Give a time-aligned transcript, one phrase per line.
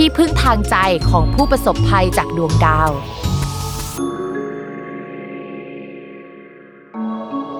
[0.00, 0.76] ที่พึ่งทางใจ
[1.10, 2.90] ของผู้ประสบภัยจากดวงดาว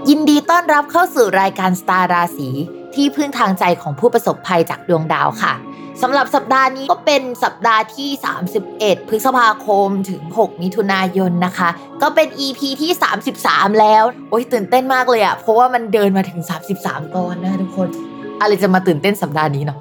[0.08, 2.50] ยินดีต้อนรับเข้าสู่รายการสตาร์ราศี
[2.94, 5.54] ที่พึ่งทางใจของผู้ประสบภัยจากดวงดาวค่ะ
[6.02, 8.10] สำหรับสัปดาห์นี้ก็เป็นสัปดาห์ที่
[8.60, 11.68] 31 พฤษภาคมถึง 6 มิถุนายนนะคะ
[12.02, 12.92] ก็เป็น EP ที่
[13.34, 16.40] 33 แล้ว โอ้ยตื่นเต้นมากเลยอะเพราะว่ามันเดินมาถึง
[16.78, 17.88] 33 ตอนนะทุกคน
[18.40, 19.80] อะไรจะมาตื่นเต้นสัปดาห์นี้เนาะ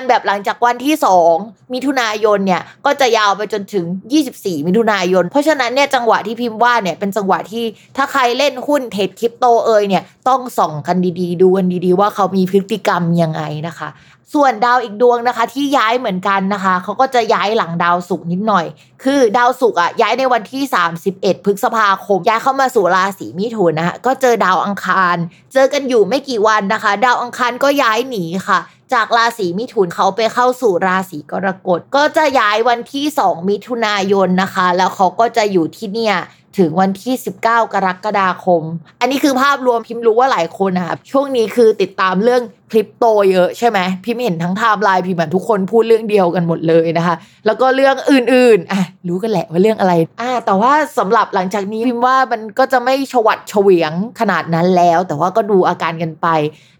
[0.09, 0.95] แบบหลังจากวันที่
[1.33, 3.85] 2 มิถุนายนเนี่ยก็จะยาวไปจนถึง
[4.25, 7.63] 24 มิถุนายน เพราะฉะนั้นเนี่ยจังหวะที่พิมพ์ว่าเนี่ยเป็นจังหวะที่
[7.97, 13.89] ถ้าใครเล่นหุ้นเทรดคริปโตเอยเนี่ยต้องส่องกันดีๆ ดูกันดีๆ ว่าเขามีพฤติกรรมยังไงนะคะ
[14.35, 18.65] ส่วนดาวอีกดวงนะคะ ที่ย้ายเหมือนกันนะคะเขาก็จะย้ายหลังดาวศุกร์นิดหน่อย
[19.03, 20.63] คือดาวศุกร์อะย้ายในวันที่
[21.03, 25.17] 31 พฤษภาคม ย้ายเข้ามาสู่ราศีมิถุนนะคะก็เจอดาวอังคาร
[25.53, 28.59] เจอกันอยู่ไม่กี่วันนะคะ ดาวอังคารก็ย้ายหนีค่ะ
[28.93, 36.15] จากราศีมิถุนเขาไปเข้าสู่ราศีกรกฎก็จะย้ายวันที่ 2 มิถุนายนนะคะ แล้วเขาก็จะอยู่ที่เนี่ย
[36.57, 38.63] ถึงวันที่ 19 กรกฎาคม
[39.01, 42.41] อันนี้คือภาพรวมพิมพ์รู้ว่าหลายคนนะคะช่วงนี้คือติดตามเรื่อง
[42.71, 56.27] คริปโตเยอะใช่ไหมพิมพ์เห็นทั้งไทม์ไลน์พิมพ์เหมือนทุกคนพูดเรื่องเดียวกันหมดเลยนะคะ แล้วก็เรื่องอื่นๆอะรู้กันแหละว่าเรื่องอะไรอ่าแต่ว่าสำหรับหลังจากนี้พิมพ์ว่ามันก็จะไม่ชวัดเฉวียงขนาดนั้นแล้ว แต่ว่าก็ดูอาการกันไป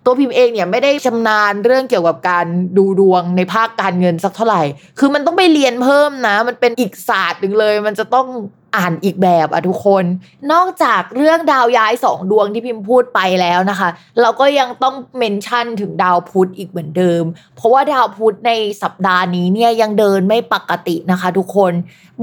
[0.05, 2.45] ตัวพิมพ์เองเนี่ยไม่ได้ชำนาญเรื่องเกี่ยวกับการ
[2.77, 4.63] ดูดวงในภาคการเงินสักเท่าไหร่
[4.99, 8.27] คือมันต้องไปเรียนเพิ่มนะ มันเป็นอีกศาสตร์หนึ่งเลย มันจะต้อง
[8.75, 10.03] อ่านอีกแบบอะทุกคน
[10.51, 13.89] นอกจากเรื่องดาวย้ายสองดวงที่พิมพ์พูดไปแล้วนะคะ
[14.21, 17.23] เราก็ยังต้องเมนชั่นถึงดาวพุธอีกเหมือนเดิม
[17.55, 18.51] เพราะว่าดาวพุธใน
[18.83, 21.73] สัปดาห์นี้เนี่ยยังเดินไม่ปกตินะคะ ทุกคน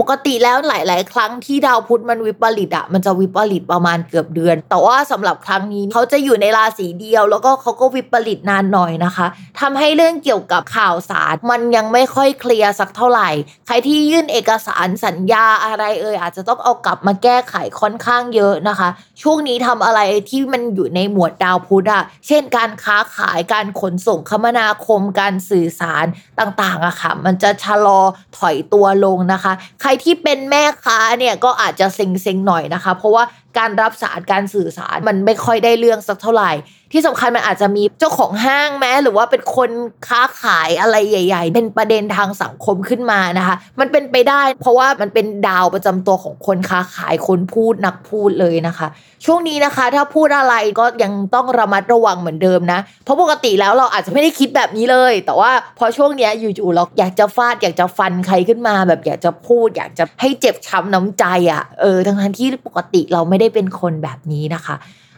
[0.01, 9.27] ปกติแล้วหลาย ๆ ครั้งที่ดาวพุธมันวิปริตอะมันจะวิปริตประมาณเกือบเดือน แต่ว่าสำหรับครั้งนี้เขาจะอยู่ในราศีเดียว แล้วก็เขาก็วิปริตนานหน่อยนะคะ
[9.61, 13.29] ทำให้เรื่องเกี่ยวกับข่าวสารมันยังไม่ค่อยเคลียร์สักเท่าไหร่
[13.67, 18.89] ใครที่ยื่นเอกสารสัญญาอะไรเอ่ยอาจจะจะต้องเอากลับมาแก้ไขค่อนข้างเยอะนะคะ
[19.23, 26.07] ช่วงนี้ทำอะไรที่มันอยู่ในหมวดดาวพุธอะเช่นการค้าขายการขนส่งคมนาคมการสื่อสาร
[26.41, 28.01] ต่างๆอะค่ะ มันจะชะลอ
[28.39, 33.25] ถอยตัวลงนะคะ ใครที่เป็นแม่ค้าเนี่ยก็อาจจะเซ็งๆหน่อยนะคะ เพราะว่า
[33.59, 36.51] การรับสารการสื่อสารมันไม่ค่อยได้เรื่องสักเท่าไหร่
[36.93, 39.71] ที่สำคัญมันอาจจะมีเจ้าของห้างแม้หรือว่าเป็นคน
[40.09, 48.89] ค้าขายอะไรใหญ่ ๆ เป็นประเด็นทางสังคมขึ้นมานะคะ มันเป็นไปได้ เพราะว่ามันเป็นดาวประจำตัวของคนค้าขายคนพูดนักพูดเลยนะคะ
[49.25, 64.77] ช่วงนี้นะคะ ถ้าพูดอะไรก็ยังต้องระมัดระวังเหมือนเดิมนะ เพราะปกติแล้วเราอาจจะไม่ได้คิดแบบนี้เลย แต่ว่าพอช่วงนี้อยู่ๆเราอยากจะฟาดอยากจะฟันใครขึ้นมา แบบอยากจะพูด อยากจะให้เจ็บช้ำน้ำใจอะ่ะเออทั้งที่ปกติเราไม่ได้เป็นคนแบบนี้นะคะ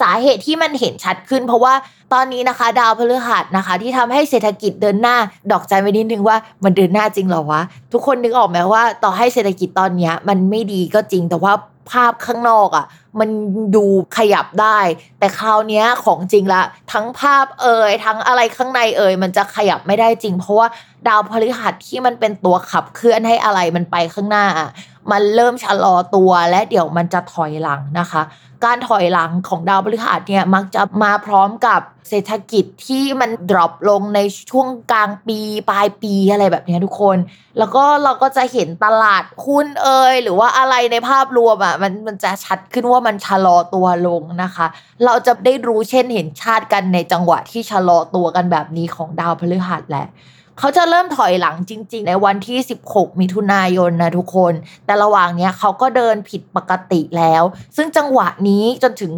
[0.00, 1.74] สาเหตุที่มันเห็นชัดขึ้น เพราะว่า
[2.12, 5.16] ตอนนี้นะคะ ดาวพฤหัสนะคะ ที่ทำให้เศรษฐกิจเดินหน้า
[5.52, 11.52] ดอกใจไว้นิดนึงว่ามันเดินหน้าจริงเหรอวะ ทุกคนนึกออกไหมว่า ต่อให้เศรษฐกิจตอนนี้มันไม่ดีก็จริงแต่ว่า
[11.90, 12.86] ภาพข้างนอกอะ่ะ
[13.20, 13.30] มัน
[13.76, 13.84] ดู
[14.16, 14.78] ขยับได้
[15.18, 20.68] แต่คราวนี้ของจริงละ ทั้งภาพเอ่ยทั้งอะไรข้างในเอ่ยมันจะขยับไม่ได้จริง เพราะว่า
[21.08, 24.70] ดาวพฤหัสที่มันเป็นตัวขับเคลื่อนให้อะไรมันไปข้างหน้าอะ
[25.10, 28.22] มันเริ่มชะลอตัวและเดี๋ยวมันจะถอยหลังนะคะ
[28.64, 34.20] การถอยหลังของดาวพฤหัสเนี่ยมักจะมาพร้อมกับเศรษฐกิจที่มันดรอปลงใน
[34.50, 35.38] ช่วงกลางปี
[35.70, 37.18] ปลายปีอะไรแบบนี้ทุกคน
[37.58, 44.66] แล้วก็เราก็จะเห็นตลาดหุ้นเอ่ยหรือว่าอะไรในภาพรวมอะมันมันจะชัดขึ้นว่ามันชะลอตัวลงนะคะ
[45.04, 50.06] เราจะได้รู้เช่นเห็นชาติกันในจังหวะที่ชะลอตัวกันแบบนี้ของดาวพฤหัสแหละ
[50.58, 52.58] เขาจะเริ่มถอยหลังจริง ๆ ในวันที่
[52.88, 54.52] 16 มิถุนายนนะทุกคน
[54.86, 57.42] แต่ระหว่างเนี้ยเขาก็เดินผิดปกติแล้ว
[57.76, 59.12] ซึ่งจังหวะนี้จนถึง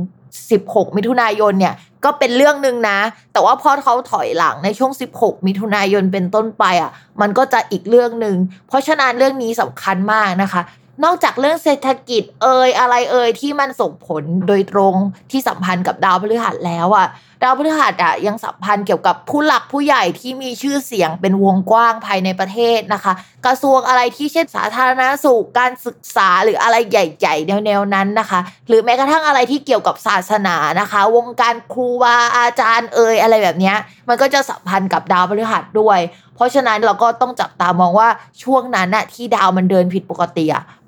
[0.50, 1.74] 16 มิถุนายนเนี่ย
[2.04, 2.98] ก็เป็นเรื่องหนึ่งนะ
[3.32, 6.90] แต่ว่าพอเขาถอยหลังในช่วง 16 มิถุนายนเป็นต้นไปอะ
[7.20, 8.36] มันก็จะอีกเรื่องหนึ่ง
[8.68, 10.62] เพราะฉะนั้นเรื่องนี้สำคัญมากนะคะ
[11.04, 14.94] นอกจากเรื่องเศรษฐกิจเอ่ยอะไรเอ่ยที่มันส่งผลโดยตรง
[15.30, 17.06] ที่สัมพันธ์กับดาวพฤหัสแล้วอะ
[17.42, 23.12] ดาวพฤหัสอะยังสัมพันธ์เกี่ยวกับผู้หลักผู้ใหญ่ที่มีชื่อเสียงเป็นวงกว้างภายในประเทศนะคะ
[23.46, 33.76] กระทรวงอะไรที่เช่นสาธารณสุขการศึกษาหรืออะไรใหญ่ ๆ แนวๆนั้นนะคะ หรือแม้กระทั่งอะไรที่เกี่ยวกับศาสนานะคะ วงการครูบาอาจารย์เอ่ยอะไรแบบเนี้ย
[34.08, 35.98] มันก็จะสัมพันธ์กับดาวพฤหัสด้วย
[36.34, 38.08] เพราะฉะนั้นเราก็ต้องจับตามองว่า
[38.42, 40.64] ช่วงนั้นน่ะที่ดาวมันเดินผิดปกติอะ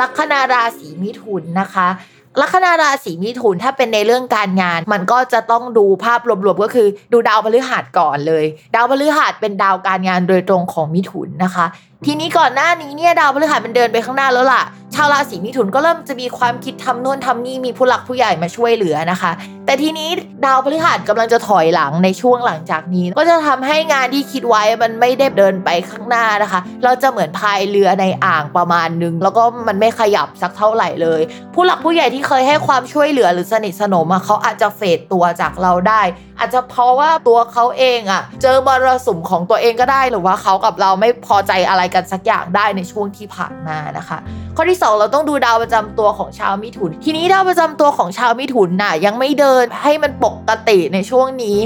[0.00, 1.88] ลัคนาราศีมิถุนนะคะ
[2.40, 11.66] ลัคนาราศีมิถุนถ้าเป็นในเรื่องการงาน มันก็จะต้องดูภาพรวมๆก็คือดูดาวพฤหัสก่อนเลย ดาวพฤหัสเป็นดาวการงานโดยตรงของมิถุนนะคะ
[12.06, 14.62] ทีนี้ก่อนหน้านี้เนี่ยดาวพฤหัสมันเดินไปข้างหน้าแล้วล่ะ
[15.00, 19.32] ชาวราศีมิถุนก็เริ่มจะมีความคิดทำนู่นทำนี่มีผู้หลักผู้ใหญ่มาช่วยเหลือนะคะ
[19.66, 20.10] แต่ทีนี้
[20.44, 31.20] ดาวพฤหัสกำลังจะถอยหลังในช่วงหลังจากนี้ ก็จะทำให้งานที่คิดไว้มันไม่ได้เดินไปข้างหน้านะคะ เราจะเหมือนพายเรือในอ่างประมาณนึง แล้วก็มันไม่ขยับสักเท่าไหร่เลย
[31.54, 36.02] ผู้หลักผู้ใหญ่ที่เคยให้ความช่วยเหลือหรือสนิทสนมอะเขาอาจจะเฟดตัวจากเราได้
[36.38, 44.18] อาจจะเพราะว่าตัวเขาเองอะเจอมรสุมของตัวเองก็ได้หรือว่าเขากับเราไม่พอใจอะไรกันสักอย่างได้ในช่วงที่ผ่านมานะคะ
[44.56, 51.58] ข้อที่2เราต้องดูดาวประจำตัวของชาวมิถุน ทีนี้ดาวประจำตัวของชาวมิถุนน่ะยังไม่เดินให้มันปกติในช่วงนี้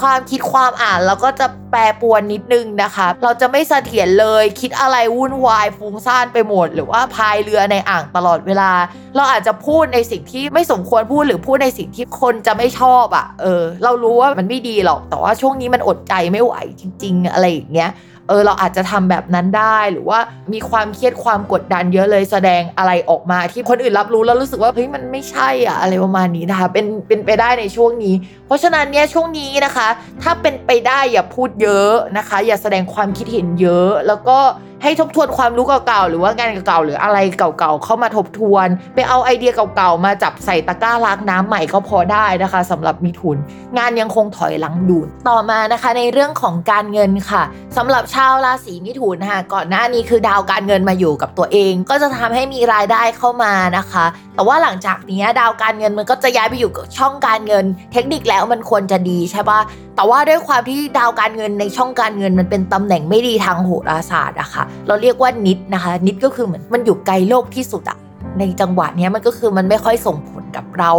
[0.00, 8.70] ความคิดความอ่านเราก็จะแปรปวนนิดนึงนะคะ เราจะไม่เสถียรเลยคิดอะไรวุ่นวายฟุ้งซ่านไปหมด หรือว่าพายเรือในอ่างตลอดเวลา
[9.16, 17.90] เราอาจจะพูดในสิ่งที่ไม่สมควรพูดหรือพูดในสิ่งที่คนจะไม่ชอบอะ่ะเออ เรารู้ว่ามันไม่ดีหรอกแต่ว่าช่วงนี้มันอดใจไม่ไหวจริง ๆ อะไรอย่างเงี้ย
[18.28, 20.18] เออเราอาจจะทำแบบนั้นได้ หรือว่า
[20.52, 28.14] มีความเครียดความกดดันเยอะเลยแสดงอะไรออกมาที่คนอื่นรับรู้แล้วรู้สึกว่าเฮ้ยมันไม่ใช่อะอะไรประมาณนี้นะคะ เป็นเป็นไปได้ในช่วงนี้
[28.46, 29.88] เพราะฉะนั้นเนี่ยช่วงนี้นะคะ
[30.22, 34.38] ถ้าเป็นไปได้อย่าพูดเยอะนะคะ อย่าแสดงความคิดเห็นเยอะแล้วก็
[34.82, 43.36] ให้ทบทวนความรู้เก่าๆ หรือว่างานเก่าๆ หรืออะไรเก่าๆ เข้ามาทบทวน ไปเอาไอเดียเก่าๆ มาจับใส่ตะกร้าล้างน้ำใหม่ก็พอได้นะคะสำหรับมิถุน
[43.78, 47.42] งานยังคงถอยหลังดูดต่อมานะคะในเรื่องของการเงินค่ะ
[47.76, 54.04] สำหรับชาวราศีมิถุนค่ะก่อนหน้านี้คือดาวการเงินมาอยู่กับตัวเอง ก็จะทำให้มีรายได้เข้ามานะคะ
[54.34, 59.60] แต่ว่าหลังจากนี้ดาวการเงินมันก็จะย้ายไปอยู่กับช่องการเงิน เทคนิคแล้วมันควรจะดีใช่ปะ
[59.96, 67.98] แต่ว่าด้วยความที่ดาวการเงินในช่องการเงินมันเป็นตำแหน่งไม่ดีทางโหราศาสตร์อะค่ะเราเรียกว่านิดนะคะ นิดก็คือเหมือนมันอยู่ไกลโลกที่สุดอะ
[68.38, 70.92] ในจังหวะนี้มันก็คือมันไม่ค่อยส่งผลกับเรา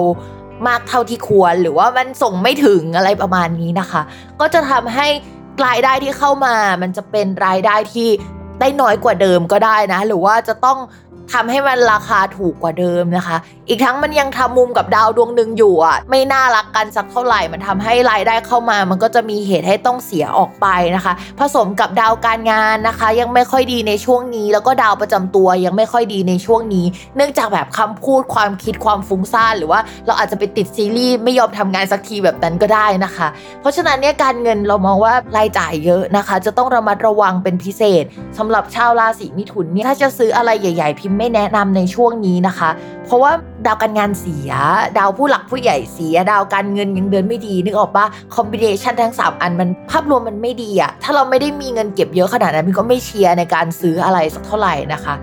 [0.67, 4.01] มากเท่าที่ควร หรือว่ามันส่งไม่ถึงอะไรประมาณนี้นะคะ
[4.39, 5.07] ก็จะทำให้
[5.65, 8.09] รายได้ที่เข้ามา มันจะเป็นรายได้ที่
[8.59, 10.77] ได้น้อยกว่าเดิมก็ได้นะ หรือว่าจะต้อง
[11.33, 13.37] ทำให้มันราคาถูกกว่าเดิมนะคะ
[13.69, 33.27] อีกทั้งมันยังทำมุมกับดาวดวงหนึ่งอยู่อะ ไม่น่ารักกันสักเท่าไหร่ มันทำให้รายได้เข้ามา มันก็จะมีเหตุให้ต้องเสียออกไปนะคะ ผสมกับดาวการงานนะคะ ยังไม่ค่อยดีในช่วงนี้ แล้วก็ดาวประจำตัวยังไม่ค่อยดีในช่วงนี้ เนื่องจากแบบคำพูดความคิดความฟุ้งซ่านหรือว่าเราอาจจะไปติดซีรีส์ไม่ยอมทำงานสักทีแบบนั้นก็ได้นะคะ
[33.61, 38.03] เพราะฉะนั้นเนี่ยการเงินเรามองว่ารายจ่ายเยอะนะคะ จะต้องระมัดระวังเป็นพิเศษ
[38.37, 42.69] สำหรับชาวราศีมิถุนเนี่ยถ้าจะซื้ออะไรใหญ่ ๆพิมไม่แนะนำในช่วงนี้นะคะ
[43.05, 43.31] เพราะว่า
[43.65, 44.51] ดาวการงานเสีย
[44.97, 55.13] ดาวผู้หลักผู้ใหญ่เสีย ดาวการเงินยังเดินไม่ดี นึกออกปะคอมบิเนชันทั้ง 3 อันมันภาพรวมมันไม่ดีอะถ้าเราไม่ได้มีเงินเก็บเยอะขนาดนั้นมันก็ไม่เชียร์ในการซื้ออะไรสักเท่าไหร่นะคะ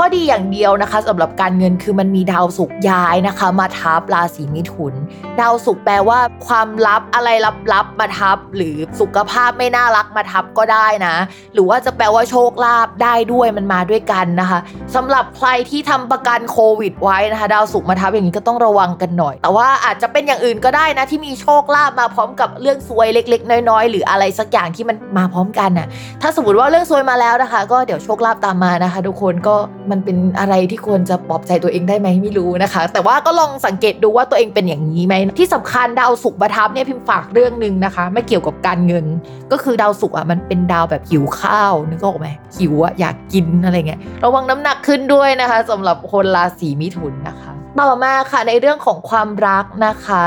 [0.00, 4.94] ข้อดีอย่างเดียวนะคะสำหรับการเงินคือมันมีดาวศุกร์ย้ายนะคะ มาทับราศีมิถุน
[5.40, 7.28] ดาวศุกร์แปลว่าความลับอะไร
[7.72, 11.14] ลับๆมาทับ หรือสุขภาพไม่น่ารักมาทับก็ได้นะ
[11.54, 14.58] หรือว่าจะแปลว่าโชคลาภได้ด้วยมันมาด้วยกันนะคะ
[14.94, 25.86] สำหรับใครที่ทำประกันโควิดไว้นะคะ ดาวศุกร์มาทับอย่างนี้ก็ต้องระวังกันหน่อย แต่ว่าอาจจะเป็นอย่างอื่นก็ได้นะที่มีโชคลาภมาพร้อมกับเรื่องซวยเล็ก ๆ น้อยๆ หรืออะไรสักอย่างที่มันมาพร้อมกันน่ะ
[26.22, 29.56] ถ้าสมมติว่าเรื่องซวยมาแล้วนะคะ ก็เดี๋ยวโชคลาภตามมานะคะ ทุกคนก็
[29.92, 39.04] มันเป็นอะไรที่ควรจะปลอบใจตัวเองได้ไหมไม่รู้นะคะ แต่ว่าก็ลองสังเกตดูว่าตัวเองเป็นอย่างนี้ไหมที่สำคัญดาวศุกร์ประทับเนี่ยพิมพ์ฝากเรื่องหนึ่งนะคะ ไม่เกี่ยวกับการเงิน
[39.52, 42.26] ก็คือดาวศุกร์อะมันเป็นดาวแบบหิวข้าวนึกออกไหม
[42.56, 50.22] หิวอะอยากกินอะไรเงี้ยระวังน้ำหนักขึ้นด้วยนะคะสำหรับคนราศีมิถุนนะคะ ต่อมาค่ะในเรื่องของความรักนะคะ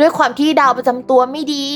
[0.00, 1.66] ด้วยความที่ดาวประจำตัวไม่ดี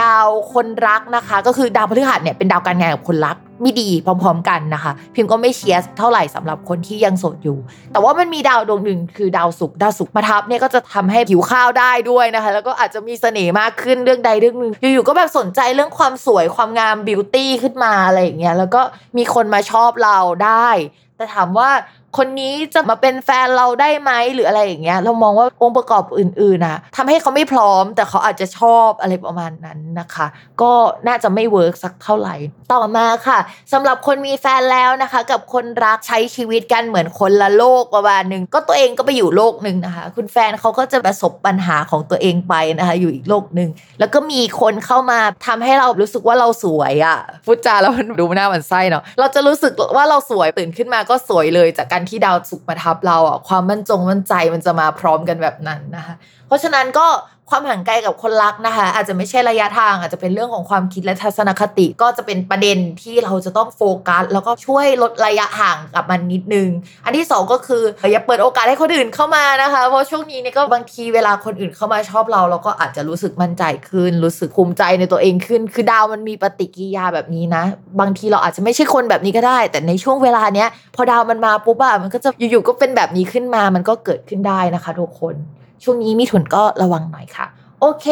[0.00, 7.58] ดาวคนรักนะคะ ก็คือดาวพฤหัสเนี่ยเป็นดาวการงานกับคนรักไม่ดีพร้อม ๆ กันนะคะ พิมพ์ก็ไม่เชียร์เท่าไหร่สำหรับคนที่ยังโสดอยู่
[7.92, 18.82] แต่ว่ามันมีดาวดวงหนึ่งคือดาวศุกร์ดาวศุกร์มาทับเนี่ยก็จะทำให้ผิวข้าวได้ด้วยนะคะ แล้วก็อาจจะมีเสน่ห์มากขึ้นเรื่องใดเรื่องหนึ่งอยู่ๆก็แบบสนใจเรื่องความสวยความงามบิวตี้ขึ้นมาอะไรอย่างเงี้ยแล้วก็
[19.18, 20.68] มีคนมาชอบเราได้
[21.16, 21.70] แต่ถามว่า
[22.16, 30.26] คนนี้จะมาเป็นแฟนเราได้ไหมหรืออะไรอย่างเงี้ย เรามองว่าองค์ประกอบอื่นๆนะทำให้เขาไม่พร้อม แต่เขาอาจจะชอบอะไรประมาณนั้นนะคะ
[30.62, 30.72] ก็
[31.06, 32.34] น่าจะไม่เวิร์กสักเท่าไหร่
[32.72, 33.38] ต่อมาค่ะ
[33.72, 56.14] สำหรับคนมีแฟนแล้วนะคะ กับคนรักใช้ชีวิตกันเหมือนคนละโลกประมาณหนึ่งก็ตัวเองก็ไปอยู่โลกหนึ่งนะคะ คุณแฟนเขาก็จะประสบปัญหาของตัวเองไปนะคะ อยู่อีกโลกหนึ่งแล้วก็มีคนเข้ามาทำให้เรารู้สึกว่าเราสวยอะ่ะพูดจาแล้วมันดูหน้ามันไส้เนาะเราจะรู้สึกว่าเราสวยตื่นขึ้นมาก็สวยเลยจากการที่ดาวสุกมาทับเราอะความมั่นจงมั่นใจมันจะมาพร้อมกันแบบนั้นนะคะ
[56.46, 57.06] เพราะฉะนั้นก็
[57.50, 66.68] ความห่างไกลกับคนรักนะคะ อาจจะไม่ใช่ระยะทางอาจจะเป็นเรื่องของความคิดและทัศนคติก็จะเป็นประเด็นที่เราจะต้องโฟกัส แล้วก็ช่วยลดระยะห่างกับมันนิดนึง
[67.04, 77.64] อันที่ 2 ก็คืออย่าเปิดโอกาสให้คนอื่นเข้ามานะคะ เพราะช่วงนี้เนี่ยก็บางทีเวลาคนอื่นเข้ามาชอบเราเราก็อาจจะรู้สึกมั่นใจขึ้น รู้สึกภูมิใจในตัวเองขึ้น คือดาวมันมีปฏิกิริยาแบบนี้นะ
[78.00, 85.36] บางทีเราอาจจะไม่ใช่คนแบบนี้ก็ได้ แต่ในช่วงเวลาเนี้ยพอดาวมันมาปุ๊บอะมันก็จะอยู่ๆก็เป็นแบบนี้ขึ้นมามันก็เกิดขึ้นได้นะคะ ทุกคน
[85.82, 87.46] ช่วงนี้มีถุนก็ระวังหน่อยค่ะ
[87.80, 88.06] โอเค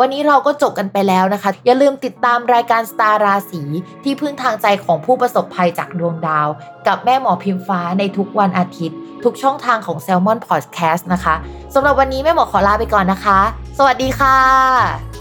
[0.00, 3.62] วันนี้เราก็จบกันไปแล้วนะคะ อย่าลืมติดตามรายการสตาร์ราศี
[4.04, 6.48] ที่พึ่งทางใจของผู้ประสบภัยจากดวงดาว
[6.86, 11.34] กับแม่หมอพิมฟ้าในทุกวันอาทิตย์ ทุกช่องทางของ s ซ l m o n Podcast นะคะ
[11.74, 13.38] สำหรับวันนี้แม่หมอขอลาไปก่อนนะคะ
[13.78, 15.13] สวัสดีค่ะ